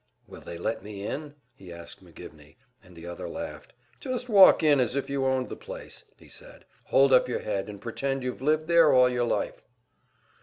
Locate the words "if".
4.95-5.11